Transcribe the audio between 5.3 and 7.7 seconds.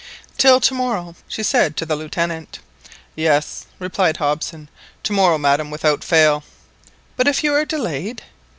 madam, without fail." "But if you are